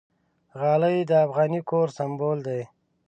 [0.59, 2.57] غالۍ د افغاني کور سِمبول ده.